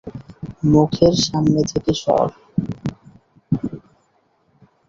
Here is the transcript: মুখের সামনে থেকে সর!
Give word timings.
মুখের 0.65 1.15
সামনে 1.25 1.61
থেকে 1.71 1.91
সর! 2.01 2.27